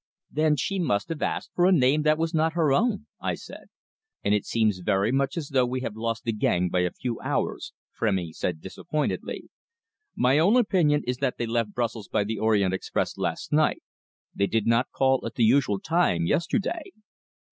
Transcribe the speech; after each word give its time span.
"Then 0.31 0.55
she 0.55 0.79
must 0.79 1.09
have 1.09 1.21
asked 1.21 1.51
for 1.53 1.67
a 1.67 1.71
name 1.71 2.01
that 2.01 2.17
was 2.17 2.33
not 2.33 2.53
her 2.53 2.73
own," 2.73 3.05
I 3.21 3.35
said. 3.35 3.65
"And 4.23 4.33
it 4.33 4.45
seems 4.47 4.79
very 4.79 5.11
much 5.11 5.37
as 5.37 5.49
though 5.49 5.67
we 5.67 5.81
have 5.81 5.95
lost 5.95 6.23
the 6.23 6.33
gang 6.33 6.69
by 6.69 6.79
a 6.79 6.89
few 6.91 7.19
hours," 7.19 7.71
Frémy 8.01 8.33
said 8.33 8.61
disappointedly. 8.61 9.51
"My 10.15 10.39
own 10.39 10.57
opinion 10.57 11.03
is 11.05 11.17
that 11.17 11.37
they 11.37 11.45
left 11.45 11.75
Brussels 11.75 12.07
by 12.07 12.23
the 12.23 12.39
Orient 12.39 12.73
Express 12.73 13.15
last 13.15 13.53
night. 13.53 13.83
They 14.33 14.47
did 14.47 14.65
not 14.65 14.89
call 14.89 15.23
at 15.23 15.35
the 15.35 15.43
usual 15.45 15.79
time 15.79 16.25
yesterday." 16.25 16.81